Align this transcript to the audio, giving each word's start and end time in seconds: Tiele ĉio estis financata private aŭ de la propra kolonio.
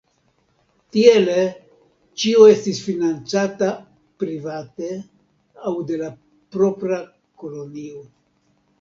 Tiele 0.95 1.35
ĉio 2.21 2.47
estis 2.55 2.81
financata 2.87 3.69
private 4.25 4.91
aŭ 5.73 5.77
de 5.93 6.03
la 6.05 6.13
propra 6.57 7.03
kolonio. 7.45 8.07